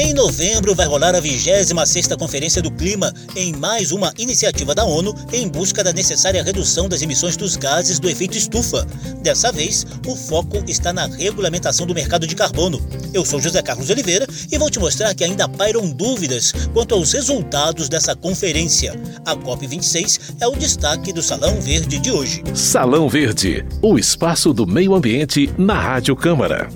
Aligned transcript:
Em 0.00 0.14
novembro 0.14 0.76
vai 0.76 0.86
rolar 0.86 1.16
a 1.16 1.20
26ª 1.20 2.16
Conferência 2.16 2.62
do 2.62 2.70
Clima, 2.70 3.12
em 3.34 3.52
mais 3.52 3.90
uma 3.90 4.14
iniciativa 4.16 4.72
da 4.72 4.84
ONU 4.84 5.12
em 5.32 5.48
busca 5.48 5.82
da 5.82 5.92
necessária 5.92 6.40
redução 6.40 6.88
das 6.88 7.02
emissões 7.02 7.36
dos 7.36 7.56
gases 7.56 7.98
do 7.98 8.08
efeito 8.08 8.38
estufa. 8.38 8.86
Dessa 9.20 9.50
vez, 9.50 9.84
o 10.06 10.14
foco 10.14 10.62
está 10.68 10.92
na 10.92 11.06
regulamentação 11.08 11.84
do 11.84 11.96
mercado 11.96 12.28
de 12.28 12.36
carbono. 12.36 12.80
Eu 13.12 13.24
sou 13.24 13.40
José 13.40 13.60
Carlos 13.60 13.90
Oliveira 13.90 14.24
e 14.52 14.56
vou 14.56 14.70
te 14.70 14.78
mostrar 14.78 15.12
que 15.16 15.24
ainda 15.24 15.48
pairam 15.48 15.90
dúvidas 15.90 16.52
quanto 16.72 16.94
aos 16.94 17.12
resultados 17.12 17.88
dessa 17.88 18.14
conferência. 18.14 18.94
A 19.26 19.34
COP26 19.34 20.36
é 20.40 20.46
o 20.46 20.54
destaque 20.54 21.12
do 21.12 21.24
Salão 21.24 21.60
Verde 21.60 21.98
de 21.98 22.12
hoje. 22.12 22.44
Salão 22.54 23.08
Verde, 23.08 23.66
o 23.82 23.98
espaço 23.98 24.52
do 24.52 24.64
meio 24.64 24.94
ambiente 24.94 25.50
na 25.58 25.74
Rádio 25.74 26.14
Câmara. 26.14 26.68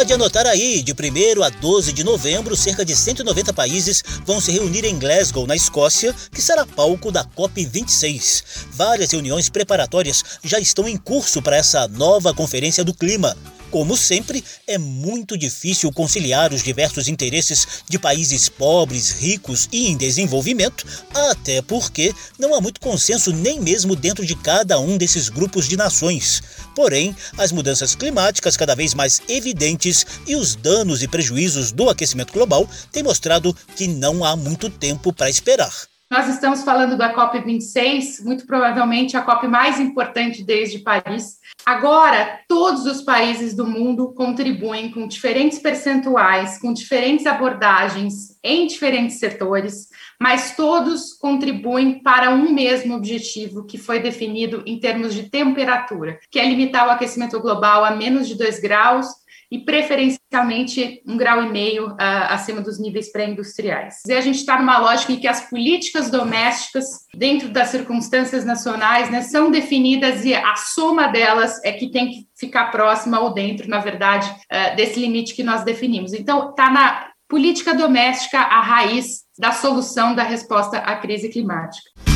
Pode 0.00 0.14
anotar 0.14 0.46
aí, 0.46 0.82
de 0.82 0.94
1 0.94 1.42
a 1.42 1.50
12 1.50 1.92
de 1.92 2.02
novembro, 2.02 2.56
cerca 2.56 2.86
de 2.86 2.96
190 2.96 3.52
países 3.52 4.02
vão 4.24 4.40
se 4.40 4.50
reunir 4.50 4.82
em 4.86 4.98
Glasgow, 4.98 5.46
na 5.46 5.54
Escócia, 5.54 6.14
que 6.32 6.40
será 6.40 6.64
palco 6.64 7.12
da 7.12 7.22
COP26. 7.22 8.42
Várias 8.70 9.10
reuniões 9.10 9.50
preparatórias 9.50 10.24
já 10.42 10.58
estão 10.58 10.88
em 10.88 10.96
curso 10.96 11.42
para 11.42 11.56
essa 11.56 11.86
nova 11.86 12.32
Conferência 12.32 12.82
do 12.82 12.94
Clima. 12.94 13.36
Como 13.70 13.96
sempre, 13.96 14.42
é 14.66 14.76
muito 14.78 15.38
difícil 15.38 15.92
conciliar 15.92 16.52
os 16.52 16.62
diversos 16.62 17.06
interesses 17.06 17.84
de 17.88 17.98
países 17.98 18.48
pobres, 18.48 19.10
ricos 19.10 19.68
e 19.70 19.86
em 19.86 19.96
desenvolvimento, 19.96 20.84
até 21.14 21.62
porque 21.62 22.12
não 22.36 22.54
há 22.54 22.60
muito 22.60 22.80
consenso 22.80 23.32
nem 23.32 23.60
mesmo 23.60 23.94
dentro 23.94 24.26
de 24.26 24.34
cada 24.34 24.80
um 24.80 24.98
desses 24.98 25.28
grupos 25.28 25.68
de 25.68 25.76
nações. 25.76 26.42
Porém, 26.74 27.14
as 27.38 27.52
mudanças 27.52 27.94
climáticas 27.94 28.56
cada 28.56 28.74
vez 28.74 28.92
mais 28.92 29.22
evidentes 29.28 30.04
e 30.26 30.34
os 30.34 30.56
danos 30.56 31.02
e 31.02 31.08
prejuízos 31.08 31.70
do 31.70 31.88
aquecimento 31.88 32.32
global 32.32 32.68
têm 32.90 33.04
mostrado 33.04 33.56
que 33.76 33.86
não 33.86 34.24
há 34.24 34.34
muito 34.34 34.68
tempo 34.68 35.12
para 35.12 35.30
esperar. 35.30 35.89
Nós 36.10 36.28
estamos 36.28 36.64
falando 36.64 36.96
da 36.96 37.14
COP26, 37.14 38.24
muito 38.24 38.44
provavelmente 38.44 39.16
a 39.16 39.22
COP 39.22 39.46
mais 39.46 39.78
importante 39.78 40.42
desde 40.42 40.80
Paris. 40.80 41.38
Agora, 41.64 42.40
todos 42.48 42.84
os 42.84 43.00
países 43.00 43.54
do 43.54 43.64
mundo 43.64 44.12
contribuem 44.12 44.90
com 44.90 45.06
diferentes 45.06 45.60
percentuais, 45.60 46.58
com 46.58 46.72
diferentes 46.72 47.26
abordagens 47.26 48.36
em 48.42 48.66
diferentes 48.66 49.20
setores, 49.20 49.86
mas 50.20 50.56
todos 50.56 51.12
contribuem 51.14 52.02
para 52.02 52.30
um 52.30 52.52
mesmo 52.52 52.96
objetivo 52.96 53.64
que 53.64 53.78
foi 53.78 54.00
definido 54.00 54.64
em 54.66 54.80
termos 54.80 55.14
de 55.14 55.30
temperatura, 55.30 56.18
que 56.28 56.40
é 56.40 56.44
limitar 56.44 56.88
o 56.88 56.90
aquecimento 56.90 57.38
global 57.38 57.84
a 57.84 57.92
menos 57.92 58.26
de 58.26 58.36
2 58.36 58.58
graus 58.58 59.06
e 59.50 59.58
preferencialmente 59.58 61.02
um 61.06 61.16
grau 61.16 61.42
e 61.42 61.48
meio 61.50 61.88
uh, 61.88 61.96
acima 62.28 62.60
dos 62.60 62.78
níveis 62.78 63.10
pré-industriais. 63.10 63.96
E 64.06 64.12
a 64.12 64.20
gente 64.20 64.36
está 64.36 64.58
numa 64.58 64.78
lógica 64.78 65.12
em 65.12 65.18
que 65.18 65.26
as 65.26 65.48
políticas 65.48 66.10
domésticas, 66.10 66.84
dentro 67.14 67.48
das 67.48 67.68
circunstâncias 67.68 68.44
nacionais, 68.44 69.10
né, 69.10 69.22
são 69.22 69.50
definidas 69.50 70.24
e 70.24 70.34
a 70.34 70.54
soma 70.56 71.08
delas 71.08 71.62
é 71.64 71.72
que 71.72 71.90
tem 71.90 72.10
que 72.10 72.28
ficar 72.38 72.70
próxima 72.70 73.18
ou 73.20 73.34
dentro, 73.34 73.68
na 73.68 73.80
verdade, 73.80 74.30
uh, 74.30 74.76
desse 74.76 75.00
limite 75.00 75.34
que 75.34 75.42
nós 75.42 75.64
definimos. 75.64 76.12
Então, 76.12 76.50
está 76.50 76.70
na 76.70 77.10
política 77.28 77.74
doméstica 77.74 78.38
a 78.38 78.60
raiz 78.60 79.20
da 79.38 79.52
solução 79.52 80.14
da 80.14 80.22
resposta 80.22 80.78
à 80.78 80.96
crise 80.96 81.28
climática. 81.28 82.09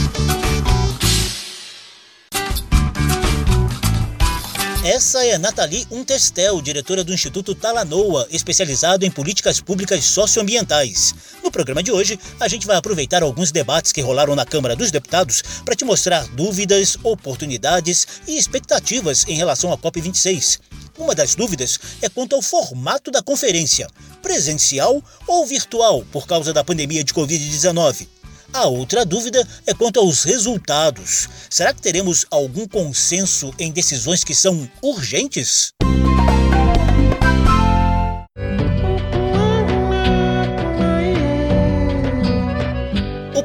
Essa 4.85 5.25
é 5.25 5.39
Nathalie 5.39 5.87
Unterstel, 5.91 6.61
diretora 6.61 7.03
do 7.03 7.15
Instituto 7.15 7.55
Talanoa, 7.55 8.29
especializado 8.31 9.07
em 9.07 9.11
políticas 9.11 9.59
públicas 9.59 10.05
socioambientais. 10.05 11.15
No 11.43 11.51
programa 11.51 11.83
de 11.83 11.91
hoje, 11.91 12.21
a 12.39 12.47
gente 12.49 12.67
vai 12.67 12.77
aproveitar 12.77 13.23
alguns 13.23 13.51
debates 13.51 13.93
que 13.93 14.03
rolaram 14.03 14.37
na 14.37 14.45
Câmara 14.45 14.77
dos 14.77 14.91
Deputados 14.91 15.43
para 15.65 15.75
te 15.75 15.87
mostrar 15.87 16.29
dúvidas, 16.29 16.99
oportunidades 17.03 18.07
e 18.29 18.37
expectativas 18.37 19.25
em 19.27 19.37
relação 19.37 19.73
à 19.73 19.79
COP26. 19.79 20.61
Uma 20.99 21.15
das 21.15 21.35
dúvidas 21.35 21.81
é 22.03 22.11
quanto 22.11 22.37
ao 22.37 22.43
formato 22.43 23.11
da 23.11 23.23
conferência: 23.23 23.89
presencial 24.21 25.03
ou 25.27 25.47
virtual, 25.47 26.05
por 26.13 26.27
causa 26.27 26.53
da 26.53 26.63
pandemia 26.63 27.03
de 27.03 27.15
Covid-19. 27.15 28.07
A 28.55 28.67
outra 28.67 29.05
dúvida 29.05 29.45
é 29.67 29.75
quanto 29.75 29.99
aos 29.99 30.23
resultados. 30.23 31.29
Será 31.51 31.75
que 31.75 31.83
teremos 31.83 32.25
algum 32.31 32.69
consenso 32.69 33.53
em 33.59 33.73
decisões 33.73 34.23
que 34.23 34.33
são 34.33 34.71
urgentes? 34.81 35.73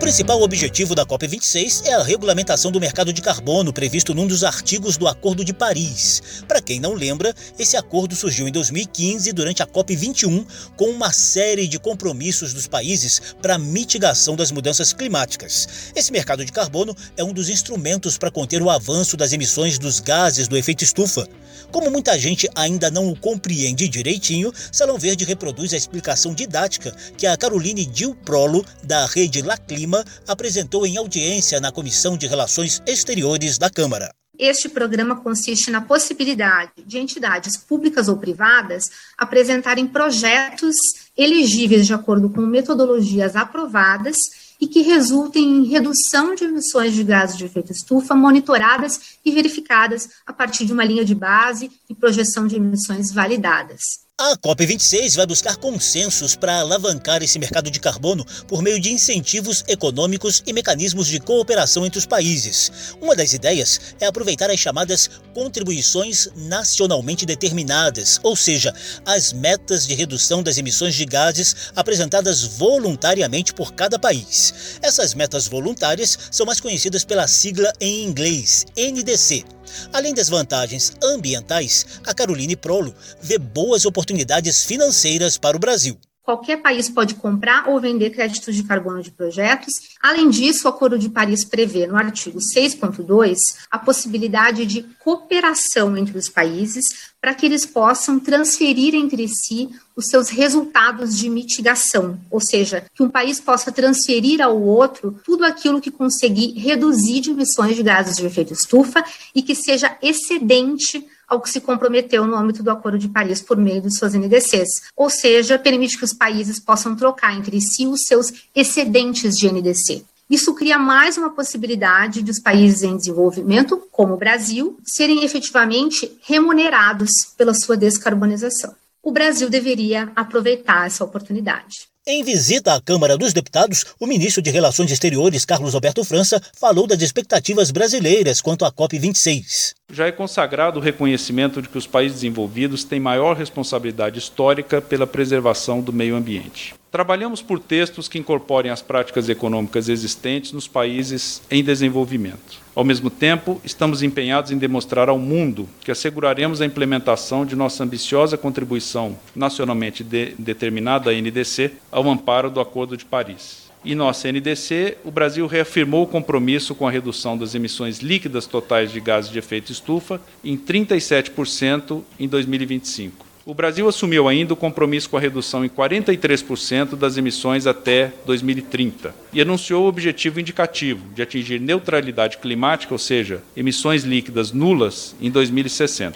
Principal 0.09 0.41
objetivo 0.41 0.95
da 0.95 1.05
COP26 1.05 1.85
é 1.85 1.93
a 1.93 2.01
regulamentação 2.01 2.71
do 2.71 2.79
mercado 2.79 3.13
de 3.13 3.21
carbono 3.21 3.71
previsto 3.71 4.11
num 4.15 4.25
dos 4.25 4.43
artigos 4.43 4.97
do 4.97 5.07
Acordo 5.07 5.45
de 5.45 5.53
Paris. 5.53 6.43
Para 6.47 6.59
quem 6.59 6.79
não 6.79 6.95
lembra, 6.95 7.31
esse 7.59 7.77
acordo 7.77 8.15
surgiu 8.15 8.47
em 8.47 8.51
2015 8.51 9.31
durante 9.33 9.61
a 9.61 9.67
COP21 9.67 10.47
com 10.75 10.85
uma 10.85 11.13
série 11.13 11.67
de 11.67 11.77
compromissos 11.77 12.55
dos 12.55 12.65
países 12.65 13.21
para 13.39 13.53
a 13.53 13.59
mitigação 13.59 14.35
das 14.35 14.51
mudanças 14.51 14.93
climáticas. 14.93 15.91
Esse 15.95 16.11
mercado 16.11 16.43
de 16.43 16.51
carbono 16.51 16.95
é 17.15 17.23
um 17.23 17.31
dos 17.31 17.47
instrumentos 17.47 18.17
para 18.17 18.31
conter 18.31 18.63
o 18.63 18.69
avanço 18.71 19.15
das 19.15 19.31
emissões 19.31 19.77
dos 19.77 19.99
gases 19.99 20.47
do 20.47 20.57
efeito 20.57 20.83
estufa. 20.83 21.27
Como 21.71 21.91
muita 21.91 22.17
gente 22.17 22.49
ainda 22.55 22.89
não 22.89 23.09
o 23.09 23.15
compreende 23.15 23.87
direitinho, 23.87 24.51
Salão 24.71 24.97
Verde 24.97 25.23
reproduz 25.23 25.71
a 25.71 25.77
explicação 25.77 26.33
didática 26.33 26.91
que 27.15 27.27
a 27.27 27.37
Caroline 27.37 27.85
Dil 27.85 28.15
Prolo, 28.15 28.65
da 28.83 29.05
rede 29.05 29.43
La 29.43 29.55
Clima, 29.55 29.98
apresentou 30.27 30.85
em 30.85 30.97
audiência 30.97 31.59
na 31.59 31.71
Comissão 31.71 32.17
de 32.17 32.27
Relações 32.27 32.81
Exteriores 32.85 33.57
da 33.57 33.69
Câmara. 33.69 34.13
Este 34.39 34.69
programa 34.69 35.17
consiste 35.17 35.69
na 35.69 35.81
possibilidade 35.81 36.71
de 36.85 36.97
entidades 36.97 37.57
públicas 37.57 38.07
ou 38.07 38.15
privadas 38.15 38.89
apresentarem 39.17 39.85
projetos 39.85 40.77
elegíveis 41.17 41.85
de 41.85 41.93
acordo 41.93 42.29
com 42.29 42.39
metodologias 42.41 43.35
aprovadas 43.35 44.15
e 44.61 44.67
que 44.67 44.81
resultem 44.81 45.43
em 45.43 45.65
redução 45.65 46.35
de 46.35 46.45
emissões 46.45 46.93
de 46.93 47.03
gases 47.03 47.37
de 47.37 47.45
efeito 47.45 47.73
estufa 47.73 48.15
monitoradas 48.15 49.17
e 49.25 49.31
verificadas 49.31 50.09
a 50.25 50.31
partir 50.31 50.65
de 50.65 50.71
uma 50.71 50.85
linha 50.85 51.03
de 51.03 51.15
base 51.15 51.69
e 51.89 51.93
projeção 51.93 52.47
de 52.47 52.55
emissões 52.55 53.11
validadas. 53.11 54.08
A 54.21 54.35
COP26 54.35 55.15
vai 55.15 55.25
buscar 55.25 55.55
consensos 55.55 56.35
para 56.35 56.59
alavancar 56.59 57.23
esse 57.23 57.39
mercado 57.39 57.71
de 57.71 57.79
carbono 57.79 58.25
por 58.49 58.61
meio 58.61 58.77
de 58.77 58.91
incentivos 58.91 59.63
econômicos 59.65 60.43
e 60.45 60.51
mecanismos 60.51 61.07
de 61.07 61.21
cooperação 61.21 61.85
entre 61.85 61.99
os 61.99 62.05
países. 62.05 62.69
Uma 62.99 63.15
das 63.15 63.31
ideias 63.31 63.79
é 63.97 64.05
aproveitar 64.05 64.51
as 64.51 64.59
chamadas 64.59 65.09
contribuições 65.33 66.27
nacionalmente 66.35 67.25
determinadas, 67.25 68.19
ou 68.21 68.35
seja, 68.35 68.75
as 69.05 69.31
metas 69.31 69.87
de 69.87 69.95
redução 69.95 70.43
das 70.43 70.57
emissões 70.57 70.95
de 70.95 71.05
gases 71.05 71.71
apresentadas 71.73 72.43
voluntariamente 72.43 73.53
por 73.53 73.73
cada 73.73 73.97
país. 73.97 74.53
Essas 74.81 75.13
metas 75.13 75.47
voluntárias 75.47 76.19
são 76.29 76.45
mais 76.45 76.59
conhecidas 76.59 77.05
pela 77.05 77.25
sigla 77.25 77.71
em 77.79 78.03
inglês 78.03 78.65
NDC. 78.75 79.58
Além 79.93 80.13
das 80.13 80.29
vantagens 80.29 80.93
ambientais, 81.03 81.85
a 82.05 82.13
Caroline 82.13 82.55
Prolo 82.55 82.93
vê 83.21 83.37
boas 83.37 83.85
oportunidades 83.85 84.63
financeiras 84.63 85.37
para 85.37 85.57
o 85.57 85.59
Brasil. 85.59 85.99
Qualquer 86.29 86.57
país 86.57 86.87
pode 86.87 87.15
comprar 87.15 87.67
ou 87.67 87.81
vender 87.81 88.11
créditos 88.11 88.55
de 88.55 88.63
carbono 88.63 89.01
de 89.01 89.09
projetos. 89.09 89.73
Além 89.99 90.29
disso, 90.29 90.67
o 90.67 90.69
Acordo 90.69 90.99
de 90.99 91.09
Paris 91.09 91.43
prevê, 91.43 91.87
no 91.87 91.97
artigo 91.97 92.37
6.2, 92.37 93.35
a 93.71 93.79
possibilidade 93.79 94.63
de 94.63 94.83
cooperação 94.99 95.97
entre 95.97 96.15
os 96.15 96.29
países 96.29 97.09
para 97.19 97.33
que 97.33 97.47
eles 97.47 97.65
possam 97.65 98.19
transferir 98.19 98.93
entre 98.93 99.27
si 99.27 99.71
os 99.95 100.05
seus 100.05 100.29
resultados 100.29 101.17
de 101.17 101.27
mitigação, 101.31 102.19
ou 102.29 102.39
seja, 102.39 102.85
que 102.93 103.01
um 103.01 103.09
país 103.09 103.39
possa 103.41 103.71
transferir 103.71 104.39
ao 104.39 104.61
outro 104.61 105.19
tudo 105.25 105.43
aquilo 105.43 105.81
que 105.81 105.89
conseguir 105.89 106.53
reduzir 106.59 107.21
de 107.21 107.31
emissões 107.31 107.75
de 107.75 107.81
gases 107.81 108.17
de 108.17 108.25
efeito 108.27 108.53
estufa 108.53 109.03
e 109.33 109.41
que 109.41 109.55
seja 109.55 109.97
excedente 109.99 111.03
ao 111.29 111.39
que 111.39 111.49
se 111.49 111.61
comprometeu 111.61 112.25
no 112.25 112.35
âmbito 112.35 112.63
do 112.63 112.71
Acordo 112.71 112.97
de 112.97 113.07
Paris 113.07 113.41
por 113.41 113.55
meio 113.55 113.81
de 113.81 113.95
suas 113.95 114.15
NDCs, 114.15 114.89
ou 114.95 115.09
seja, 115.09 115.59
permite 115.59 115.97
que 115.97 116.03
os 116.03 116.13
países 116.13 116.59
possam 116.59 116.95
trocar 116.95 117.37
entre 117.37 117.61
si 117.61 117.85
os 117.85 118.05
seus 118.07 118.33
excedentes 118.55 119.35
de 119.37 119.49
NDC. 119.49 120.03
Isso 120.29 120.53
cria 120.53 120.77
mais 120.77 121.17
uma 121.17 121.31
possibilidade 121.31 122.21
de 122.21 122.29
os 122.29 122.39
países 122.39 122.83
em 122.83 122.95
desenvolvimento, 122.95 123.81
como 123.91 124.13
o 124.13 124.17
Brasil, 124.17 124.77
serem 124.83 125.23
efetivamente 125.23 126.11
remunerados 126.21 127.09
pela 127.35 127.53
sua 127.53 127.75
descarbonização. 127.75 128.75
O 129.01 129.11
Brasil 129.11 129.49
deveria 129.49 130.11
aproveitar 130.15 130.85
essa 130.85 131.03
oportunidade. 131.03 131.87
Em 132.07 132.23
visita 132.23 132.73
à 132.73 132.81
Câmara 132.81 133.17
dos 133.17 133.33
Deputados, 133.33 133.85
o 133.99 134.07
ministro 134.07 134.41
de 134.41 134.49
Relações 134.49 134.89
Exteriores, 134.89 135.43
Carlos 135.43 135.75
Alberto 135.75 136.03
França, 136.03 136.41
falou 136.57 136.87
das 136.87 137.01
expectativas 137.01 137.71
brasileiras 137.71 138.41
quanto 138.41 138.63
à 138.63 138.71
COP26. 138.71 139.73
Já 139.91 140.07
é 140.07 140.11
consagrado 140.11 140.79
o 140.79 140.81
reconhecimento 140.81 141.61
de 141.61 141.67
que 141.67 141.77
os 141.77 141.85
países 141.85 142.21
desenvolvidos 142.21 142.83
têm 142.83 142.99
maior 142.99 143.35
responsabilidade 143.35 144.17
histórica 144.17 144.81
pela 144.81 145.05
preservação 145.05 145.81
do 145.81 145.91
meio 145.91 146.15
ambiente. 146.15 146.73
Trabalhamos 146.91 147.41
por 147.41 147.59
textos 147.59 148.07
que 148.07 148.17
incorporem 148.17 148.71
as 148.71 148.81
práticas 148.81 149.29
econômicas 149.29 149.89
existentes 149.89 150.51
nos 150.51 150.67
países 150.67 151.41
em 151.51 151.63
desenvolvimento. 151.63 152.59
Ao 152.75 152.83
mesmo 152.83 153.09
tempo, 153.09 153.61
estamos 153.63 154.01
empenhados 154.01 154.51
em 154.51 154.57
demonstrar 154.57 155.09
ao 155.09 155.19
mundo 155.19 155.67
que 155.81 155.91
asseguraremos 155.91 156.61
a 156.61 156.65
implementação 156.65 157.45
de 157.45 157.55
nossa 157.55 157.83
ambiciosa 157.83 158.37
contribuição 158.37 159.17
nacionalmente 159.35 160.03
de 160.03 160.33
determinada 160.39 161.11
à 161.11 161.13
NDC 161.13 161.73
ao 161.91 162.09
amparo 162.09 162.49
do 162.49 162.59
Acordo 162.59 162.95
de 162.95 163.05
Paris. 163.05 163.69
E 163.83 163.95
nossa 163.95 164.29
NDC, 164.31 164.97
o 165.05 165.11
Brasil 165.11 165.47
reafirmou 165.47 166.03
o 166.03 166.07
compromisso 166.07 166.75
com 166.75 166.87
a 166.87 166.91
redução 166.91 167.37
das 167.37 167.55
emissões 167.55 167.99
líquidas 167.99 168.45
totais 168.45 168.91
de 168.91 168.99
gases 168.99 169.31
de 169.31 169.39
efeito 169.39 169.71
estufa 169.71 170.19
em 170.43 170.57
37% 170.57 172.01
em 172.19 172.27
2025 172.27 173.29
o 173.49 173.53
Brasil 173.55 173.89
assumiu 173.89 174.27
ainda 174.27 174.53
o 174.53 174.55
compromisso 174.55 175.09
com 175.09 175.17
a 175.17 175.19
redução 175.19 175.65
em 175.65 175.69
43% 175.69 176.95
das 176.95 177.17
emissões 177.17 177.65
até 177.65 178.13
2030 178.23 179.11
e 179.33 179.41
anunciou 179.41 179.85
o 179.85 179.87
objetivo 179.87 180.39
indicativo 180.39 181.03
de 181.15 181.23
atingir 181.23 181.59
neutralidade 181.59 182.37
climática, 182.37 182.93
ou 182.93 182.99
seja, 182.99 183.41
emissões 183.57 184.03
líquidas 184.03 184.51
nulas, 184.51 185.15
em 185.19 185.31
2060. 185.31 186.15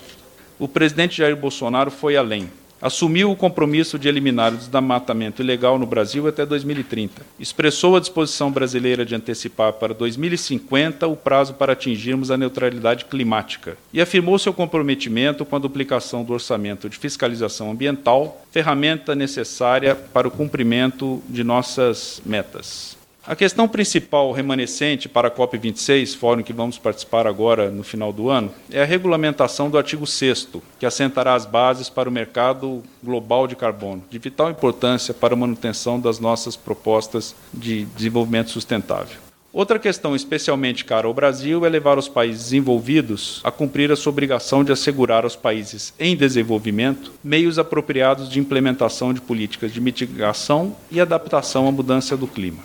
O 0.60 0.68
presidente 0.68 1.18
Jair 1.18 1.36
Bolsonaro 1.36 1.90
foi 1.90 2.16
além 2.16 2.50
assumiu 2.84 3.32
o 3.32 3.36
compromisso 3.36 3.98
de 3.98 4.10
eliminar 4.10 4.54
o 4.54 4.58
desmatamento 4.58 5.42
ilegal 5.42 5.80
no 5.80 5.86
Brasil 5.86 6.28
até 6.28 6.46
2030. 6.46 7.22
Expressou 7.40 7.96
a 7.96 8.00
disposição 8.02 8.52
brasileira 8.52 9.06
de 9.06 9.16
antecipar 9.16 9.72
para 9.72 9.94
2050 9.94 11.08
o 11.08 11.16
prazo 11.16 11.54
para 11.54 11.72
atingirmos 11.72 12.30
a 12.30 12.36
neutralidade 12.36 13.06
climática 13.06 13.78
e 13.94 14.02
afirmou 14.02 14.38
seu 14.38 14.54
comprometimento 14.54 15.46
com 15.46 15.56
a 15.56 15.60
duplicação 15.60 16.26
do 16.26 16.34
orçamento 16.34 16.90
de 16.90 16.98
fiscalização 16.98 17.72
ambiental, 17.72 18.46
ferramenta 18.52 19.16
necessária 19.16 19.96
para 19.96 20.28
o 20.28 20.32
cumprimento 20.32 21.24
de 21.30 21.42
nossas 21.42 22.22
metas. 22.26 23.02
A 23.26 23.38
questão 23.38 23.70
principal 23.70 24.34
remanescente 24.34 25.08
para 25.08 25.30
a 25.30 25.32
COP26, 25.32 26.18
fórum 26.18 26.44
que 26.44 26.52
vamos 26.52 26.78
participar 26.78 27.26
agora 27.26 27.72
no 27.72 27.82
final 27.82 28.12
do 28.12 28.30
ano, 28.30 28.52
é 28.70 28.82
a 28.82 28.86
regulamentação 28.86 29.70
do 29.70 29.78
artigo 29.78 30.06
6, 30.06 30.50
que 30.78 30.86
assentará 30.86 31.34
as 31.34 31.46
bases 31.46 31.88
para 31.88 32.10
o 32.10 32.12
mercado 32.12 32.84
global 33.02 33.48
de 33.48 33.56
carbono, 33.56 34.04
de 34.10 34.20
vital 34.20 34.52
importância 34.52 35.14
para 35.14 35.36
a 35.36 35.38
manutenção 35.38 35.98
das 35.98 36.20
nossas 36.20 36.58
propostas 36.58 37.34
de 37.54 37.86
desenvolvimento 37.96 38.50
sustentável. 38.50 39.16
Outra 39.54 39.80
questão 39.80 40.16
especialmente 40.16 40.84
cara 40.84 41.08
ao 41.08 41.14
Brasil 41.14 41.66
é 41.66 41.70
levar 41.70 41.98
os 41.98 42.10
países 42.10 42.52
envolvidos 42.52 43.40
a 43.42 43.52
cumprir 43.52 43.90
a 43.90 43.96
sua 43.96 44.10
obrigação 44.10 44.66
de 44.66 44.72
assegurar 44.74 45.24
aos 45.24 45.36
países 45.36 45.94
em 45.98 46.14
desenvolvimento 46.18 47.14
meios 47.24 47.58
apropriados 47.58 48.28
de 48.28 48.40
implementação 48.40 49.14
de 49.14 49.22
políticas 49.22 49.72
de 49.72 49.80
mitigação 49.80 50.76
e 50.92 51.00
adaptação 51.00 51.68
à 51.68 51.72
mudança 51.72 52.18
do 52.18 52.28
clima. 52.28 52.64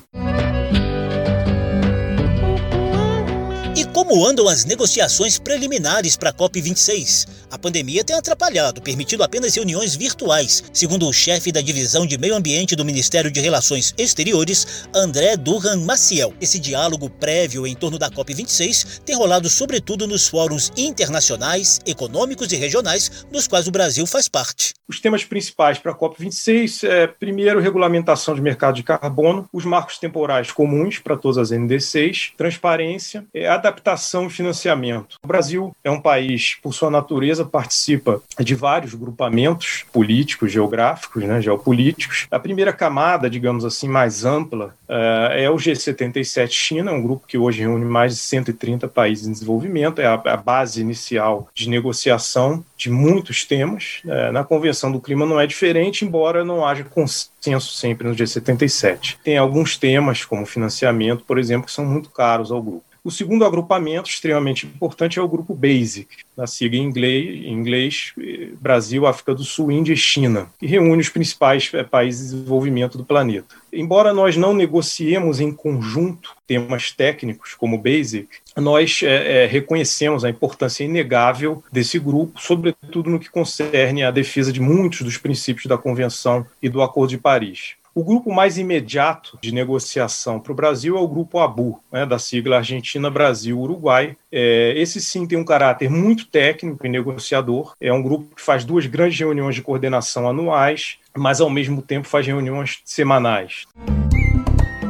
Como 4.08 4.26
andam 4.26 4.48
as 4.48 4.64
negociações 4.64 5.38
preliminares 5.38 6.16
para 6.16 6.30
a 6.30 6.32
COP26? 6.32 7.28
A 7.50 7.58
pandemia 7.58 8.02
tem 8.02 8.16
atrapalhado, 8.16 8.80
permitindo 8.80 9.22
apenas 9.22 9.54
reuniões 9.54 9.94
virtuais, 9.94 10.64
segundo 10.72 11.06
o 11.06 11.12
chefe 11.12 11.52
da 11.52 11.60
divisão 11.60 12.06
de 12.06 12.16
meio 12.16 12.34
ambiente 12.34 12.74
do 12.74 12.86
Ministério 12.86 13.30
de 13.30 13.38
Relações 13.38 13.92
Exteriores, 13.98 14.88
André 14.94 15.36
Durran 15.36 15.84
Maciel. 15.84 16.32
Esse 16.40 16.58
diálogo 16.58 17.10
prévio 17.10 17.66
em 17.66 17.74
torno 17.74 17.98
da 17.98 18.10
COP26 18.10 19.00
tem 19.04 19.14
rolado 19.14 19.50
sobretudo 19.50 20.06
nos 20.06 20.26
fóruns 20.26 20.72
internacionais, 20.74 21.78
econômicos 21.84 22.50
e 22.50 22.56
regionais, 22.56 23.26
dos 23.30 23.46
quais 23.46 23.68
o 23.68 23.70
Brasil 23.70 24.06
faz 24.06 24.26
parte. 24.26 24.72
Os 24.88 25.00
temas 25.00 25.22
principais 25.22 25.78
para 25.78 25.92
a 25.92 25.94
COP26 25.94 26.88
é, 26.88 27.06
primeiro, 27.06 27.60
regulamentação 27.60 28.34
de 28.34 28.40
mercado 28.40 28.76
de 28.76 28.82
carbono, 28.82 29.46
os 29.52 29.66
marcos 29.66 29.98
temporais 29.98 30.50
comuns 30.50 30.98
para 30.98 31.14
todas 31.14 31.36
as 31.36 31.50
NDCs, 31.50 32.32
transparência, 32.38 33.26
é, 33.34 33.46
adaptação 33.46 33.97
captação 33.98 34.26
e 34.26 34.30
financiamento. 34.30 35.16
O 35.22 35.26
Brasil 35.26 35.74
é 35.82 35.90
um 35.90 36.00
país, 36.00 36.56
por 36.62 36.72
sua 36.72 36.90
natureza, 36.90 37.44
participa 37.44 38.22
de 38.38 38.54
vários 38.54 38.94
grupamentos 38.94 39.84
políticos, 39.92 40.52
geográficos, 40.52 41.24
né, 41.24 41.42
geopolíticos. 41.42 42.26
A 42.30 42.38
primeira 42.38 42.72
camada, 42.72 43.28
digamos 43.28 43.64
assim, 43.64 43.88
mais 43.88 44.24
ampla, 44.24 44.74
uh, 44.88 45.32
é 45.32 45.50
o 45.50 45.56
G77 45.56 46.50
China, 46.50 46.92
um 46.92 47.02
grupo 47.02 47.26
que 47.26 47.36
hoje 47.36 47.62
reúne 47.62 47.84
mais 47.84 48.14
de 48.14 48.20
130 48.20 48.86
países 48.86 49.26
em 49.26 49.32
desenvolvimento, 49.32 50.00
é 50.00 50.06
a, 50.06 50.36
base 50.36 50.80
inicial 50.80 51.48
de 51.52 51.68
negociação 51.68 52.64
de 52.76 52.90
muitos 52.90 53.44
temas. 53.44 54.00
Uh, 54.04 54.32
na 54.32 54.44
Convenção 54.44 54.92
do 54.92 55.00
Clima 55.00 55.26
não 55.26 55.40
é 55.40 55.46
diferente, 55.46 56.04
embora 56.04 56.44
não 56.44 56.64
haja 56.64 56.84
consenso 56.84 57.72
sempre 57.72 58.06
no 58.06 58.14
G77. 58.14 59.16
Tem 59.24 59.36
alguns 59.36 59.76
temas, 59.76 60.24
como 60.24 60.46
financiamento, 60.46 61.24
por 61.24 61.38
exemplo, 61.38 61.66
que 61.66 61.72
são 61.72 61.84
muito 61.84 62.10
caros 62.10 62.52
ao 62.52 62.62
grupo. 62.62 62.87
O 63.08 63.10
segundo 63.10 63.46
agrupamento, 63.46 64.10
extremamente 64.10 64.66
importante, 64.66 65.18
é 65.18 65.22
o 65.22 65.26
grupo 65.26 65.54
BASIC, 65.54 66.08
na 66.36 66.46
sigla 66.46 66.76
em 66.76 66.82
inglês, 66.82 67.24
em 67.42 67.54
inglês 67.54 68.12
Brasil, 68.60 69.06
África 69.06 69.34
do 69.34 69.42
Sul, 69.44 69.72
Índia 69.72 69.94
e 69.94 69.96
China, 69.96 70.50
que 70.60 70.66
reúne 70.66 71.00
os 71.00 71.08
principais 71.08 71.70
é, 71.72 71.82
países 71.82 72.28
de 72.28 72.36
desenvolvimento 72.36 72.98
do 72.98 73.06
planeta. 73.06 73.54
Embora 73.72 74.12
nós 74.12 74.36
não 74.36 74.52
negociemos 74.52 75.40
em 75.40 75.50
conjunto 75.50 76.36
temas 76.46 76.92
técnicos 76.92 77.54
como 77.54 77.76
o 77.76 77.78
BASIC, 77.78 78.28
nós 78.58 79.00
é, 79.02 79.44
é, 79.44 79.46
reconhecemos 79.46 80.22
a 80.22 80.28
importância 80.28 80.84
inegável 80.84 81.64
desse 81.72 81.98
grupo, 81.98 82.38
sobretudo 82.38 83.08
no 83.08 83.18
que 83.18 83.30
concerne 83.30 84.02
à 84.02 84.10
defesa 84.10 84.52
de 84.52 84.60
muitos 84.60 85.00
dos 85.00 85.16
princípios 85.16 85.64
da 85.64 85.78
Convenção 85.78 86.44
e 86.62 86.68
do 86.68 86.82
Acordo 86.82 87.08
de 87.08 87.16
Paris. 87.16 87.78
O 87.98 88.04
grupo 88.04 88.32
mais 88.32 88.56
imediato 88.56 89.36
de 89.42 89.50
negociação 89.50 90.38
para 90.38 90.52
o 90.52 90.54
Brasil 90.54 90.96
é 90.96 91.00
o 91.00 91.08
grupo 91.08 91.40
ABU, 91.40 91.80
né, 91.90 92.06
da 92.06 92.16
sigla 92.16 92.58
Argentina, 92.58 93.10
Brasil, 93.10 93.58
Uruguai. 93.58 94.16
É, 94.30 94.72
esse 94.76 95.00
sim 95.00 95.26
tem 95.26 95.36
um 95.36 95.44
caráter 95.44 95.90
muito 95.90 96.28
técnico 96.28 96.86
e 96.86 96.88
negociador. 96.88 97.72
É 97.80 97.92
um 97.92 98.00
grupo 98.00 98.36
que 98.36 98.40
faz 98.40 98.64
duas 98.64 98.86
grandes 98.86 99.18
reuniões 99.18 99.56
de 99.56 99.62
coordenação 99.62 100.28
anuais, 100.28 100.98
mas 101.16 101.40
ao 101.40 101.50
mesmo 101.50 101.82
tempo 101.82 102.06
faz 102.06 102.24
reuniões 102.24 102.78
semanais. 102.84 103.64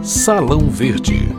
Salão 0.03 0.69
Verde. 0.69 1.35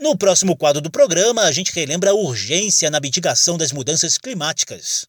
No 0.00 0.16
próximo 0.16 0.56
quadro 0.56 0.80
do 0.80 0.92
programa, 0.92 1.42
a 1.42 1.50
gente 1.50 1.74
relembra 1.74 2.10
a 2.10 2.14
urgência 2.14 2.88
na 2.88 3.00
mitigação 3.00 3.58
das 3.58 3.72
mudanças 3.72 4.16
climáticas. 4.16 5.08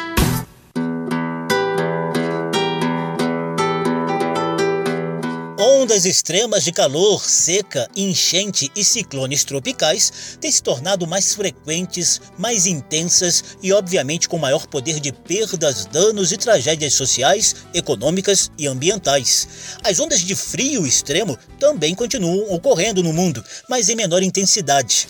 Ondas 5.91 6.05
extremas 6.05 6.63
de 6.63 6.71
calor, 6.71 7.21
seca, 7.29 7.85
enchente 7.93 8.71
e 8.73 8.81
ciclones 8.81 9.43
tropicais 9.43 10.37
têm 10.39 10.49
se 10.49 10.63
tornado 10.63 11.05
mais 11.05 11.35
frequentes, 11.35 12.21
mais 12.37 12.65
intensas 12.65 13.57
e, 13.61 13.73
obviamente, 13.73 14.29
com 14.29 14.37
maior 14.37 14.65
poder 14.67 15.01
de 15.01 15.11
perdas, 15.11 15.85
danos 15.85 16.31
e 16.31 16.37
tragédias 16.37 16.93
sociais, 16.93 17.57
econômicas 17.73 18.49
e 18.57 18.67
ambientais. 18.67 19.45
As 19.83 19.99
ondas 19.99 20.21
de 20.21 20.33
frio 20.33 20.87
extremo 20.87 21.37
também 21.59 21.93
continuam 21.93 22.55
ocorrendo 22.55 23.03
no 23.03 23.11
mundo, 23.11 23.43
mas 23.67 23.89
em 23.89 23.95
menor 23.97 24.23
intensidade. 24.23 25.09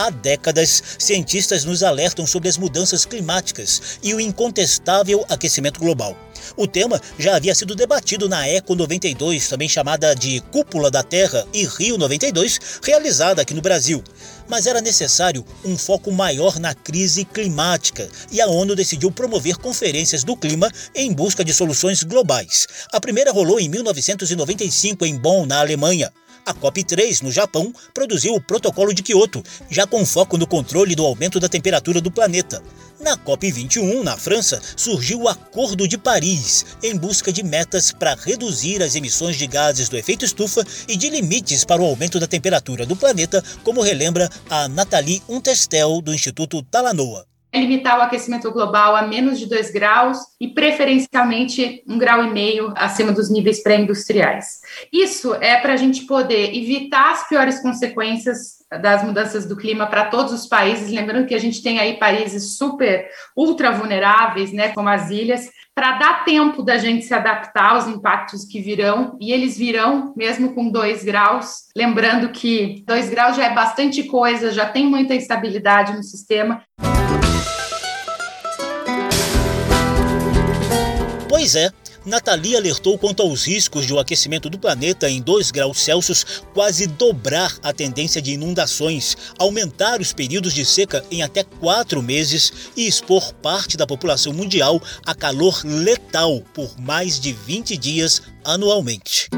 Há 0.00 0.08
décadas, 0.08 0.82
cientistas 0.98 1.66
nos 1.66 1.82
alertam 1.82 2.26
sobre 2.26 2.48
as 2.48 2.56
mudanças 2.56 3.04
climáticas 3.04 3.98
e 4.02 4.14
o 4.14 4.18
incontestável 4.18 5.26
aquecimento 5.28 5.78
global. 5.78 6.16
O 6.56 6.66
tema 6.66 6.98
já 7.18 7.36
havia 7.36 7.54
sido 7.54 7.74
debatido 7.74 8.26
na 8.26 8.48
Eco 8.48 8.74
92, 8.74 9.46
também 9.46 9.68
chamada 9.68 10.14
de 10.14 10.40
Cúpula 10.50 10.90
da 10.90 11.02
Terra 11.02 11.46
e 11.52 11.66
Rio 11.66 11.98
92, 11.98 12.80
realizada 12.82 13.42
aqui 13.42 13.52
no 13.52 13.60
Brasil. 13.60 14.02
Mas 14.48 14.66
era 14.66 14.80
necessário 14.80 15.44
um 15.62 15.76
foco 15.76 16.10
maior 16.10 16.58
na 16.58 16.74
crise 16.74 17.26
climática 17.26 18.08
e 18.32 18.40
a 18.40 18.46
ONU 18.46 18.74
decidiu 18.74 19.12
promover 19.12 19.58
conferências 19.58 20.24
do 20.24 20.34
clima 20.34 20.70
em 20.94 21.12
busca 21.12 21.44
de 21.44 21.52
soluções 21.52 22.02
globais. 22.02 22.66
A 22.90 22.98
primeira 22.98 23.32
rolou 23.32 23.60
em 23.60 23.68
1995 23.68 25.04
em 25.04 25.18
Bonn, 25.18 25.44
na 25.44 25.60
Alemanha. 25.60 26.10
A 26.44 26.54
COP3, 26.54 27.22
no 27.22 27.30
Japão, 27.30 27.72
produziu 27.92 28.34
o 28.34 28.40
Protocolo 28.40 28.94
de 28.94 29.02
Kyoto, 29.02 29.42
já 29.70 29.86
com 29.86 30.04
foco 30.04 30.36
no 30.36 30.46
controle 30.46 30.94
do 30.94 31.04
aumento 31.04 31.38
da 31.38 31.48
temperatura 31.48 32.00
do 32.00 32.10
planeta. 32.10 32.62
Na 33.00 33.16
COP21, 33.16 34.02
na 34.02 34.16
França, 34.16 34.60
surgiu 34.76 35.22
o 35.22 35.28
Acordo 35.28 35.88
de 35.88 35.96
Paris, 35.96 36.66
em 36.82 36.96
busca 36.96 37.32
de 37.32 37.42
metas 37.42 37.92
para 37.92 38.14
reduzir 38.14 38.82
as 38.82 38.94
emissões 38.94 39.36
de 39.36 39.46
gases 39.46 39.88
do 39.88 39.96
efeito 39.96 40.24
estufa 40.24 40.64
e 40.86 40.96
de 40.96 41.08
limites 41.08 41.64
para 41.64 41.80
o 41.80 41.86
aumento 41.86 42.20
da 42.20 42.26
temperatura 42.26 42.84
do 42.84 42.96
planeta, 42.96 43.42
como 43.64 43.80
relembra 43.80 44.28
a 44.50 44.68
Nathalie 44.68 45.22
Unterstel, 45.28 46.02
do 46.02 46.12
Instituto 46.12 46.62
Talanoa 46.62 47.29
limitar 47.58 47.98
o 47.98 48.02
aquecimento 48.02 48.50
global 48.52 48.94
a 48.94 49.02
menos 49.02 49.38
de 49.38 49.46
2 49.46 49.70
graus 49.70 50.18
e, 50.40 50.48
preferencialmente, 50.48 51.82
um 51.88 51.98
grau 51.98 52.22
e 52.24 52.30
meio 52.30 52.72
acima 52.76 53.12
dos 53.12 53.30
níveis 53.30 53.62
pré-industriais. 53.62 54.60
Isso 54.92 55.34
é 55.34 55.56
para 55.56 55.72
a 55.72 55.76
gente 55.76 56.06
poder 56.06 56.54
evitar 56.54 57.12
as 57.12 57.28
piores 57.28 57.60
consequências 57.60 58.60
das 58.80 59.02
mudanças 59.02 59.46
do 59.46 59.56
clima 59.56 59.86
para 59.86 60.04
todos 60.04 60.32
os 60.32 60.46
países, 60.46 60.92
lembrando 60.92 61.26
que 61.26 61.34
a 61.34 61.40
gente 61.40 61.60
tem 61.60 61.80
aí 61.80 61.98
países 61.98 62.56
super 62.56 63.08
ultra 63.36 63.72
vulneráveis, 63.72 64.52
né, 64.52 64.68
como 64.68 64.88
as 64.88 65.10
ilhas, 65.10 65.48
para 65.74 65.98
dar 65.98 66.24
tempo 66.24 66.62
da 66.62 66.78
gente 66.78 67.04
se 67.04 67.14
adaptar 67.14 67.72
aos 67.72 67.88
impactos 67.88 68.44
que 68.44 68.60
virão, 68.60 69.16
e 69.20 69.32
eles 69.32 69.56
virão 69.56 70.12
mesmo 70.16 70.54
com 70.54 70.70
dois 70.70 71.02
graus. 71.02 71.68
Lembrando 71.76 72.28
que 72.28 72.84
dois 72.86 73.08
graus 73.08 73.36
já 73.36 73.46
é 73.46 73.54
bastante 73.54 74.04
coisa, 74.04 74.52
já 74.52 74.66
tem 74.66 74.86
muita 74.86 75.14
instabilidade 75.14 75.96
no 75.96 76.02
sistema. 76.02 76.62
Pois 81.50 81.56
é, 81.56 81.72
Nathalie 82.06 82.56
alertou 82.56 82.96
quanto 82.96 83.22
aos 83.22 83.44
riscos 83.44 83.84
de 83.84 83.92
o 83.92 83.98
aquecimento 83.98 84.48
do 84.48 84.56
planeta 84.56 85.10
em 85.10 85.20
2 85.20 85.50
graus 85.50 85.80
Celsius 85.80 86.44
quase 86.54 86.86
dobrar 86.86 87.52
a 87.60 87.72
tendência 87.72 88.22
de 88.22 88.30
inundações, 88.34 89.16
aumentar 89.36 90.00
os 90.00 90.12
períodos 90.12 90.54
de 90.54 90.64
seca 90.64 91.04
em 91.10 91.22
até 91.22 91.42
quatro 91.42 92.00
meses 92.00 92.52
e 92.76 92.86
expor 92.86 93.34
parte 93.34 93.76
da 93.76 93.84
população 93.84 94.32
mundial 94.32 94.80
a 95.04 95.12
calor 95.12 95.60
letal 95.64 96.40
por 96.54 96.70
mais 96.78 97.18
de 97.18 97.32
20 97.32 97.76
dias 97.76 98.22
anualmente. 98.44 99.28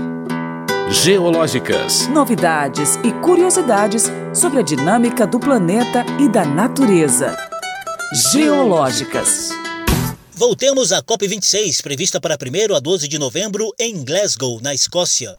Geológicas. 0.91 2.09
Novidades 2.09 2.97
e 2.97 3.13
curiosidades 3.23 4.05
sobre 4.35 4.59
a 4.59 4.63
dinâmica 4.63 5.27
do 5.27 5.41
planeta 5.41 6.05
e 6.21 6.29
da 6.29 6.45
natureza. 6.45 7.35
Geológicas. 8.35 9.62
Voltemos 10.45 10.91
à 10.91 11.01
COP26, 11.01 11.81
prevista 11.85 12.21
para 12.21 12.35
1 12.35 12.75
a 12.75 12.81
12 12.81 13.07
de 13.07 13.17
novembro 13.17 13.73
em 13.79 14.03
Glasgow, 14.03 14.61
na 14.61 14.75
Escócia. 14.75 15.37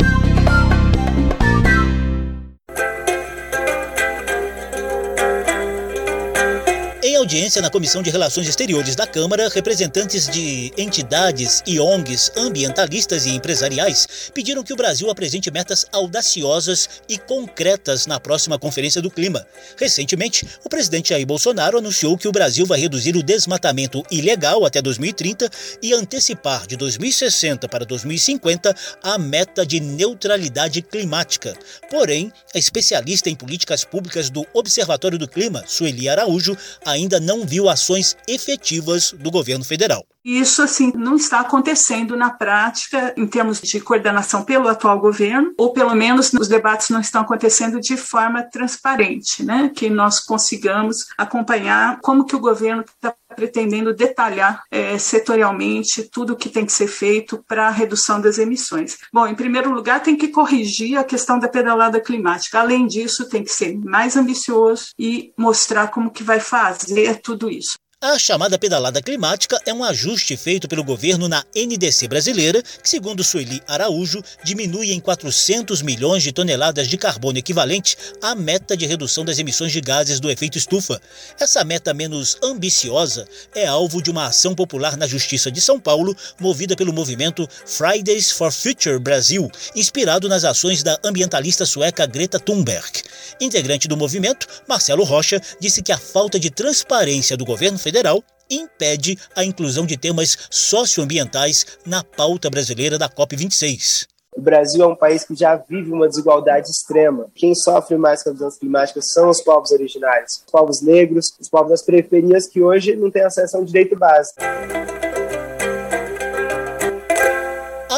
Audiência 7.24 7.62
na 7.62 7.70
Comissão 7.70 8.04
de 8.04 8.10
Relações 8.10 8.50
Exteriores 8.50 8.98
da 8.98 9.08
Câmara, 9.08 9.48
representantes 9.48 10.28
de 10.28 10.74
entidades 10.78 11.64
e 11.66 11.80
ONGs 11.80 12.34
ambientalistas 12.36 13.26
e 13.26 13.30
empresariais 13.30 14.30
pediram 14.34 14.62
que 14.62 14.74
o 14.74 14.76
Brasil 14.76 15.10
apresente 15.10 15.50
metas 15.50 15.86
audaciosas 15.94 17.02
e 17.08 17.18
concretas 17.18 18.06
na 18.06 18.20
próxima 18.20 18.60
Conferência 18.60 19.02
do 19.02 19.10
Clima. 19.10 19.48
Recentemente, 19.78 20.46
o 20.66 20.70
presidente 20.70 21.12
Jair 21.12 21.26
Bolsonaro 21.26 21.78
anunciou 21.78 22.18
que 22.18 22.28
o 22.28 22.32
Brasil 22.32 22.66
vai 22.66 22.82
reduzir 22.82 23.16
o 23.16 23.24
desmatamento 23.24 24.04
ilegal 24.12 24.66
até 24.66 24.82
2030 24.82 25.50
e 25.82 25.94
antecipar 25.94 26.68
de 26.68 26.76
2060 26.76 27.70
para 27.70 27.86
2050 27.86 28.76
a 29.02 29.18
meta 29.18 29.66
de 29.66 29.80
neutralidade 29.80 30.82
climática. 30.82 31.58
Porém, 31.90 32.34
a 32.54 32.60
especialista 32.60 33.30
em 33.30 33.36
políticas 33.36 33.86
públicas 33.86 34.30
do 34.30 34.46
Observatório 34.54 35.18
do 35.18 35.28
Clima, 35.28 35.64
Sueli 35.66 36.10
Araújo, 36.10 36.58
ainda 36.84 37.13
ainda 37.14 37.20
não 37.20 37.46
viu 37.46 37.70
ações 37.70 38.16
efetivas 38.28 39.12
do 39.12 39.30
governo 39.30 39.64
federal. 39.64 40.06
Isso, 40.24 40.62
assim, 40.62 40.94
não 40.96 41.18
está 41.18 41.42
acontecendo 41.42 42.16
na 42.16 42.30
prática 42.30 43.14
em 43.18 43.28
termos 43.28 43.60
de 43.60 43.82
coordenação 43.82 44.44
pelo 44.44 44.70
atual 44.70 44.98
governo, 45.00 45.54
ou 45.58 45.74
pelo 45.74 45.94
menos 45.94 46.32
os 46.34 46.48
debates 46.48 46.90
não 46.90 47.02
estão 47.02 47.22
acontecendo 47.22 47.80
de 47.82 47.98
forma 47.98 48.42
transparente, 48.42 49.44
né? 49.44 49.70
Que 49.76 49.90
nós 49.90 50.22
consigamos 50.22 51.08
acompanhar 51.18 52.00
como 52.02 52.26
que 52.26 52.38
o 52.38 52.40
governo 52.40 52.84
está 52.84 53.14
pretendendo 53.34 53.94
detalhar 53.94 54.64
é, 54.72 54.98
setorialmente 54.98 56.04
tudo 56.04 56.34
o 56.34 56.36
que 56.36 56.50
tem 56.50 56.66
que 56.66 56.72
ser 56.72 56.88
feito 56.88 57.44
para 57.48 57.68
a 57.68 57.72
redução 57.72 58.22
das 58.22 58.38
emissões. 58.38 58.98
Bom, 59.12 59.28
em 59.28 59.36
primeiro 59.36 59.72
lugar, 59.72 60.02
tem 60.02 60.16
que 60.16 60.30
corrigir 60.30 60.98
a 60.98 61.04
questão 61.04 61.40
da 61.40 61.48
pedalada 61.48 62.00
climática. 62.00 62.60
Além 62.60 62.88
disso, 62.88 63.28
tem 63.28 63.44
que 63.44 63.52
ser 63.52 63.78
mais 63.78 64.16
ambicioso 64.16 64.88
e 64.98 65.34
mostrar 65.38 65.88
como 65.88 66.12
que 66.12 66.24
vai 66.24 66.40
fazer 66.40 67.20
tudo 67.22 67.50
isso. 67.50 67.76
A 68.06 68.20
chamada 68.20 68.60
pedalada 68.60 69.02
climática 69.02 69.58
é 69.66 69.74
um 69.74 69.82
ajuste 69.82 70.36
feito 70.36 70.68
pelo 70.68 70.84
governo 70.84 71.30
na 71.30 71.46
NDC 71.56 72.06
brasileira, 72.10 72.62
que, 72.62 72.90
segundo 72.90 73.24
Sueli 73.24 73.64
Araújo, 73.66 74.22
diminui 74.44 74.92
em 74.92 75.00
400 75.00 75.82
milhões 75.82 76.22
de 76.22 76.34
toneladas 76.34 76.90
de 76.90 76.98
carbono 76.98 77.38
equivalente 77.38 77.96
à 78.22 78.36
meta 78.36 78.76
de 78.76 78.86
redução 78.86 79.24
das 79.24 79.40
emissões 79.40 79.72
de 79.72 79.80
gases 79.80 80.20
do 80.20 80.30
efeito 80.30 80.58
estufa. 80.58 81.02
Essa 81.40 81.64
meta 81.64 81.94
menos 81.94 82.36
ambiciosa 82.44 83.26
é 83.56 83.66
alvo 83.66 84.02
de 84.02 84.12
uma 84.12 84.26
ação 84.26 84.54
popular 84.54 84.98
na 84.98 85.08
Justiça 85.08 85.50
de 85.50 85.62
São 85.62 85.80
Paulo, 85.80 86.14
movida 86.42 86.76
pelo 86.76 86.92
movimento 86.92 87.48
Fridays 87.66 88.32
for 88.32 88.52
Future 88.52 89.00
Brasil, 89.00 89.50
inspirado 89.78 90.28
nas 90.28 90.44
ações 90.44 90.84
da 90.84 91.00
ambientalista 91.06 91.66
sueca 91.66 92.06
Greta 92.06 92.38
Thunberg. 92.38 93.02
Integrante 93.40 93.88
do 93.88 93.96
movimento, 93.96 94.46
Marcelo 94.68 95.06
Rocha 95.06 95.42
disse 95.58 95.82
que 95.82 95.94
a 95.94 95.98
falta 95.98 96.38
de 96.38 96.50
transparência 96.50 97.38
do 97.38 97.46
governo 97.46 97.80
federal 97.80 97.93
federal 97.94 98.24
impede 98.50 99.18
a 99.36 99.46
inclusão 99.46 99.86
de 99.86 99.96
temas 99.96 100.36
socioambientais 100.50 101.78
na 101.86 102.04
pauta 102.04 102.50
brasileira 102.50 102.98
da 102.98 103.08
COP26. 103.08 104.08
O 104.36 104.42
Brasil 104.42 104.84
é 104.84 104.88
um 104.88 104.96
país 104.96 105.24
que 105.24 105.36
já 105.36 105.56
vive 105.56 105.92
uma 105.92 106.10
desigualdade 106.10 106.68
extrema. 106.68 107.28
Quem 107.36 107.54
sofre 107.54 107.96
mais 107.98 108.24
com 108.24 108.32
as 108.32 108.36
mudanças 108.36 108.60
climáticas 108.60 109.12
são 109.12 109.30
os 109.30 109.42
povos 109.42 109.72
originários, 109.72 110.44
os 110.44 110.52
povos 110.52 110.82
negros, 110.82 111.32
os 111.40 111.48
povos 111.48 111.70
das 111.70 111.84
periferias 111.84 112.48
que 112.48 112.60
hoje 112.60 112.96
não 112.96 113.12
têm 113.12 113.22
acesso 113.24 113.58
a 113.58 113.60
um 113.60 113.64
direito 113.64 113.96
básico. 113.96 114.42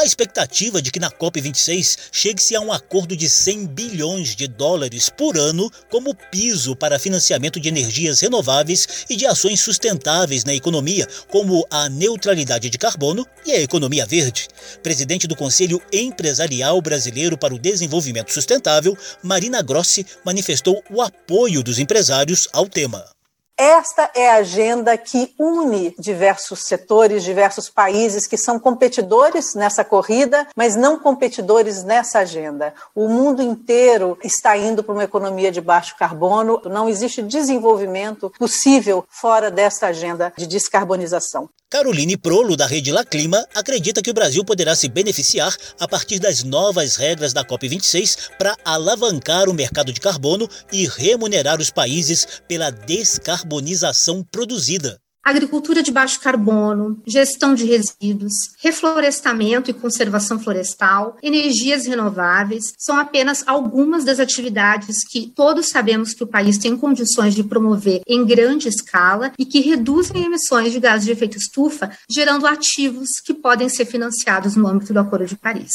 A 0.06 0.08
expectativa 0.08 0.84
de 0.84 0.92
que 0.92 1.00
na 1.00 1.10
COP26 1.10 1.98
chegue-se 2.12 2.56
a 2.56 2.62
um 2.62 2.72
acordo 2.72 3.18
de 3.18 3.28
100 3.28 3.66
bilhões 3.66 4.36
de 4.36 4.48
dólares 4.48 5.10
por 5.10 5.36
ano 5.36 5.68
como 5.90 6.14
piso 6.14 6.76
para 6.76 7.00
financiamento 7.00 7.60
de 7.60 7.70
energias 7.70 8.20
renováveis 8.20 9.06
e 9.10 9.16
de 9.16 9.26
ações 9.26 9.60
sustentáveis 9.60 10.46
na 10.46 10.54
economia, 10.54 11.08
como 11.28 11.66
a 11.72 11.90
neutralidade 11.90 12.70
de 12.70 12.78
carbono 12.78 13.26
e 13.48 13.52
a 13.52 13.60
economia 13.60 14.06
verde. 14.06 14.48
Presidente 14.84 15.28
do 15.28 15.36
Conselho 15.36 15.82
Empresarial 15.92 16.80
Brasileiro 16.84 17.36
para 17.36 17.56
o 17.56 17.60
Desenvolvimento 17.60 18.32
Sustentável, 18.32 18.96
Marina 19.24 19.64
Grossi 19.64 20.06
manifestou 20.24 20.84
o 20.92 21.02
apoio 21.02 21.64
dos 21.64 21.80
empresários 21.80 22.48
ao 22.54 22.70
tema. 22.70 23.15
Esta 23.58 24.12
é 24.14 24.30
a 24.30 24.36
agenda 24.36 24.98
que 24.98 25.34
une 25.40 25.96
diversos 25.98 26.68
setores, 26.68 27.24
diversos 27.24 27.70
países 27.70 28.28
que 28.28 28.36
são 28.36 28.60
competidores 28.60 29.56
nessa 29.56 29.82
corrida, 29.82 30.46
mas 30.58 30.76
não 30.76 31.00
competidores 31.00 31.82
nessa 31.82 32.20
agenda. 32.20 32.74
O 32.94 33.08
mundo 33.08 33.42
inteiro 33.42 34.18
está 34.22 34.58
indo 34.58 34.84
para 34.84 34.94
uma 34.94 35.06
economia 35.06 35.54
de 35.54 35.62
baixo 35.62 35.96
carbono, 35.98 36.62
não 36.66 36.90
existe 36.90 37.22
desenvolvimento 37.22 38.30
possível 38.38 39.06
fora 39.08 39.50
dessa 39.50 39.88
agenda 39.88 40.34
de 40.36 40.48
descarbonização. 40.48 41.50
Caroline 41.70 42.16
Prolo, 42.16 42.56
da 42.56 42.68
Rede 42.68 42.92
La 42.92 43.04
Clima, 43.04 43.46
acredita 43.54 44.02
que 44.02 44.12
o 44.12 44.14
Brasil 44.14 44.46
poderá 44.46 44.76
se 44.76 44.88
beneficiar 44.88 45.54
a 45.80 45.88
partir 45.88 46.20
das 46.20 46.44
novas 46.44 46.96
regras 46.96 47.34
da 47.34 47.44
COP26 47.44 48.30
para 48.38 48.56
alavancar 48.64 49.50
o 49.50 49.54
mercado 49.54 49.92
de 49.92 50.00
carbono 50.00 50.48
e 50.72 50.88
remunerar 50.88 51.60
os 51.60 51.72
países 51.72 52.42
pela 52.48 52.70
descarbonização 52.70 54.24
produzida 54.24 55.00
agricultura 55.26 55.82
de 55.82 55.92
baixo 55.92 56.22
carbono, 56.22 57.02
gestão 57.08 57.56
de 57.56 57.66
resíduos, 57.66 58.34
reflorestamento 58.60 59.72
e 59.72 59.74
conservação 59.74 60.40
florestal, 60.40 61.18
energias 61.24 61.88
renováveis, 61.88 62.66
são 62.78 62.96
apenas 62.96 63.44
algumas 63.48 64.06
das 64.06 64.20
atividades 64.20 64.98
que 65.10 65.32
todos 65.36 65.70
sabemos 65.70 66.14
que 66.14 66.24
o 66.24 66.28
país 66.28 66.60
tem 66.60 66.78
condições 66.78 67.34
de 67.34 67.44
promover 67.44 68.02
em 68.08 68.24
grande 68.24 68.68
escala 68.70 69.32
e 69.40 69.46
que 69.46 69.62
reduzem 69.62 70.24
emissões 70.24 70.72
de 70.72 70.80
gases 70.80 71.06
de 71.06 71.12
efeito 71.12 71.38
estufa, 71.38 71.90
gerando 72.08 72.46
ativos 72.46 73.20
que 73.26 73.34
podem 73.34 73.68
ser 73.68 73.86
financiados 73.86 74.56
no 74.56 74.68
âmbito 74.68 74.94
do 74.94 75.00
Acordo 75.00 75.26
de 75.26 75.36
Paris. 75.36 75.72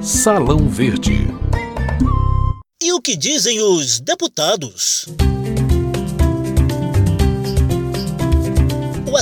Salão 0.00 0.68
Verde. 0.68 1.26
E 2.80 2.92
o 2.92 3.02
que 3.02 3.16
dizem 3.16 3.60
os 3.60 4.00
deputados? 4.00 5.06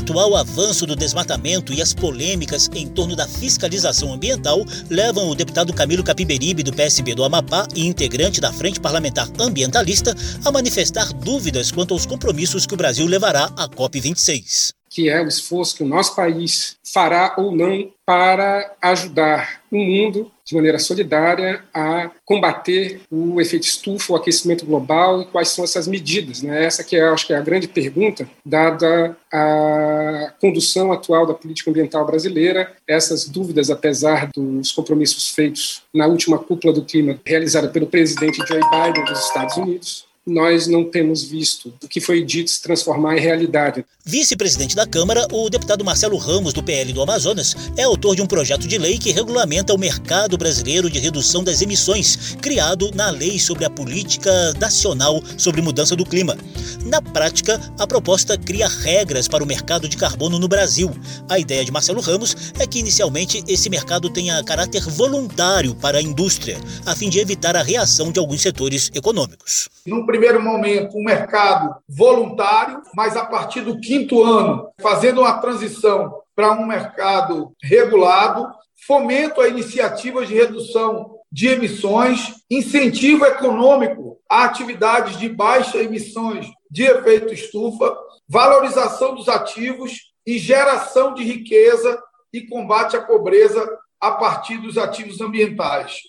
Atual 0.06 0.36
avanço 0.36 0.86
do 0.86 0.94
desmatamento 0.94 1.72
e 1.72 1.82
as 1.82 1.92
polêmicas 1.92 2.70
em 2.72 2.86
torno 2.86 3.16
da 3.16 3.26
fiscalização 3.26 4.12
ambiental 4.12 4.64
levam 4.88 5.28
o 5.28 5.34
deputado 5.34 5.72
Camilo 5.72 6.04
Capiberibe, 6.04 6.62
do 6.62 6.72
PSB 6.72 7.12
do 7.12 7.24
Amapá 7.24 7.66
e 7.74 7.84
integrante 7.84 8.40
da 8.40 8.52
Frente 8.52 8.78
Parlamentar 8.78 9.28
Ambientalista, 9.36 10.14
a 10.44 10.52
manifestar 10.52 11.12
dúvidas 11.12 11.72
quanto 11.72 11.92
aos 11.92 12.06
compromissos 12.06 12.66
que 12.66 12.74
o 12.74 12.76
Brasil 12.76 13.04
levará 13.04 13.50
à 13.56 13.68
COP26 13.68 14.76
que 14.96 15.10
é 15.10 15.20
o 15.20 15.28
esforço 15.28 15.76
que 15.76 15.82
o 15.82 15.86
nosso 15.86 16.16
país 16.16 16.78
fará 16.82 17.34
ou 17.36 17.54
não 17.54 17.92
para 18.06 18.74
ajudar 18.80 19.60
o 19.70 19.76
mundo 19.76 20.32
de 20.42 20.54
maneira 20.54 20.78
solidária 20.78 21.62
a 21.74 22.10
combater 22.24 23.02
o 23.10 23.38
efeito 23.38 23.64
estufa, 23.64 24.14
o 24.14 24.16
aquecimento 24.16 24.64
global 24.64 25.20
e 25.20 25.26
quais 25.26 25.50
são 25.50 25.64
essas 25.64 25.86
medidas. 25.86 26.40
Né? 26.40 26.64
Essa 26.64 26.82
que 26.82 26.96
é, 26.96 27.02
acho 27.02 27.26
que 27.26 27.34
é 27.34 27.36
a 27.36 27.42
grande 27.42 27.68
pergunta, 27.68 28.26
dada 28.42 29.14
a 29.30 30.32
condução 30.40 30.90
atual 30.90 31.26
da 31.26 31.34
política 31.34 31.70
ambiental 31.70 32.06
brasileira, 32.06 32.72
essas 32.88 33.28
dúvidas, 33.28 33.68
apesar 33.68 34.30
dos 34.34 34.72
compromissos 34.72 35.28
feitos 35.28 35.82
na 35.92 36.06
última 36.06 36.38
cúpula 36.38 36.72
do 36.72 36.86
clima 36.86 37.20
realizada 37.22 37.68
pelo 37.68 37.86
presidente 37.86 38.38
Joe 38.48 38.60
Biden 38.70 39.04
dos 39.04 39.26
Estados 39.26 39.58
Unidos, 39.58 40.05
nós 40.26 40.66
não 40.66 40.82
temos 40.82 41.22
visto 41.22 41.72
o 41.80 41.86
que 41.86 42.00
foi 42.00 42.24
dito 42.24 42.50
se 42.50 42.60
transformar 42.60 43.16
em 43.16 43.20
realidade. 43.20 43.84
Vice-presidente 44.04 44.74
da 44.74 44.84
Câmara, 44.84 45.26
o 45.30 45.48
deputado 45.48 45.84
Marcelo 45.84 46.16
Ramos, 46.16 46.52
do 46.52 46.62
PL 46.62 46.92
do 46.92 47.00
Amazonas, 47.00 47.54
é 47.76 47.84
autor 47.84 48.16
de 48.16 48.22
um 48.22 48.26
projeto 48.26 48.66
de 48.66 48.76
lei 48.76 48.98
que 48.98 49.12
regulamenta 49.12 49.72
o 49.72 49.78
mercado 49.78 50.36
brasileiro 50.36 50.90
de 50.90 50.98
redução 50.98 51.44
das 51.44 51.62
emissões, 51.62 52.36
criado 52.40 52.90
na 52.92 53.10
Lei 53.10 53.38
sobre 53.38 53.64
a 53.64 53.70
Política 53.70 54.52
Nacional 54.54 55.22
sobre 55.38 55.62
Mudança 55.62 55.94
do 55.94 56.04
Clima. 56.04 56.36
Na 56.84 57.00
prática, 57.00 57.60
a 57.78 57.86
proposta 57.86 58.36
cria 58.36 58.66
regras 58.66 59.28
para 59.28 59.44
o 59.44 59.46
mercado 59.46 59.88
de 59.88 59.96
carbono 59.96 60.38
no 60.40 60.48
Brasil. 60.48 60.90
A 61.28 61.38
ideia 61.38 61.64
de 61.64 61.70
Marcelo 61.70 62.00
Ramos 62.00 62.52
é 62.58 62.66
que, 62.66 62.80
inicialmente, 62.80 63.44
esse 63.46 63.70
mercado 63.70 64.10
tenha 64.10 64.42
caráter 64.42 64.82
voluntário 64.82 65.74
para 65.74 65.98
a 65.98 66.02
indústria, 66.02 66.58
a 66.84 66.96
fim 66.96 67.08
de 67.08 67.20
evitar 67.20 67.56
a 67.56 67.62
reação 67.62 68.10
de 68.10 68.18
alguns 68.18 68.42
setores 68.42 68.90
econômicos 68.94 69.68
primeiro 70.16 70.42
momento, 70.42 70.96
um 70.96 71.04
mercado 71.04 71.76
voluntário, 71.86 72.80
mas 72.94 73.18
a 73.18 73.26
partir 73.26 73.60
do 73.60 73.78
quinto 73.78 74.24
ano, 74.24 74.70
fazendo 74.80 75.20
uma 75.20 75.38
transição 75.40 76.22
para 76.34 76.52
um 76.52 76.66
mercado 76.66 77.52
regulado, 77.62 78.48
fomento 78.86 79.42
a 79.42 79.48
iniciativas 79.48 80.26
de 80.26 80.34
redução 80.34 81.16
de 81.30 81.48
emissões, 81.48 82.32
incentivo 82.50 83.26
econômico 83.26 84.16
a 84.30 84.44
atividades 84.44 85.18
de 85.18 85.28
baixa 85.28 85.76
emissões 85.82 86.46
de 86.70 86.84
efeito 86.84 87.34
estufa, 87.34 87.94
valorização 88.26 89.14
dos 89.14 89.28
ativos 89.28 90.14
e 90.26 90.38
geração 90.38 91.12
de 91.12 91.22
riqueza 91.24 92.02
e 92.32 92.40
combate 92.46 92.96
à 92.96 93.02
pobreza 93.02 93.68
a 94.00 94.12
partir 94.12 94.56
dos 94.56 94.78
ativos 94.78 95.20
ambientais. 95.20 96.00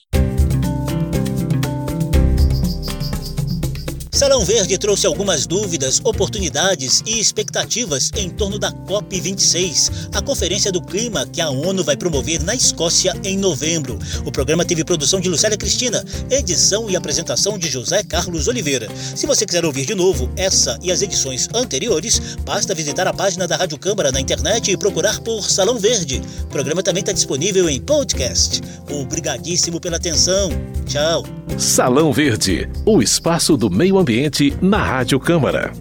Salão 4.17 4.43
Verde 4.43 4.79
trouxe 4.79 5.05
algumas 5.05 5.45
dúvidas, 5.45 6.01
oportunidades 6.03 7.03
e 7.05 7.19
expectativas 7.19 8.09
em 8.15 8.31
torno 8.31 8.57
da 8.57 8.71
COP26, 8.71 10.09
a 10.12 10.24
Conferência 10.24 10.71
do 10.71 10.81
Clima 10.81 11.27
que 11.27 11.39
a 11.39 11.51
ONU 11.51 11.83
vai 11.83 11.95
promover 11.95 12.41
na 12.41 12.55
Escócia 12.55 13.15
em 13.24 13.38
novembro. 13.38 14.00
O 14.25 14.31
programa 14.31 14.65
teve 14.65 14.83
produção 14.83 15.19
de 15.19 15.29
Lucélia 15.29 15.55
Cristina, 15.55 16.03
edição 16.31 16.89
e 16.89 16.95
apresentação 16.95 17.59
de 17.59 17.69
José 17.69 18.01
Carlos 18.01 18.47
Oliveira. 18.47 18.88
Se 19.15 19.27
você 19.27 19.45
quiser 19.45 19.63
ouvir 19.63 19.86
de 19.86 19.93
novo 19.93 20.31
essa 20.36 20.79
e 20.81 20.91
as 20.91 21.03
edições 21.03 21.47
anteriores, 21.53 22.19
basta 22.43 22.74
visitar 22.74 23.05
a 23.05 23.13
página 23.13 23.47
da 23.47 23.55
Rádio 23.55 23.77
Câmara 23.77 24.12
na 24.12 24.19
internet 24.19 24.71
e 24.71 24.77
procurar 24.77 25.19
por 25.19 25.47
Salão 25.47 25.77
Verde. 25.77 26.24
O 26.41 26.47
programa 26.47 26.81
também 26.81 27.01
está 27.01 27.12
disponível 27.12 27.69
em 27.69 27.79
podcast. 27.79 28.62
Obrigadíssimo 28.89 29.79
pela 29.79 29.97
atenção. 29.97 30.50
Tchau. 30.88 31.24
Salão 31.57 32.12
Verde, 32.12 32.69
o 32.86 33.01
espaço 33.01 33.57
do 33.57 33.69
meio 33.69 33.97
ambiente 34.08 34.54
na 34.62 34.78
Rádio 34.78 35.20
Câmara. 35.20 35.74